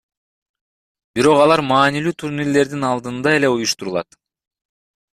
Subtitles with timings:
[1.19, 4.23] Бирок алар маанилүү турнирлердин алдында эле уюштурулат.